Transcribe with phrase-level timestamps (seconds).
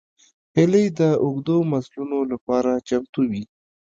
[0.57, 3.43] هیلۍ د اوږدو مزلونو لپاره چمتو وي